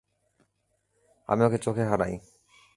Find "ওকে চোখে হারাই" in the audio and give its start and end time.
1.45-2.13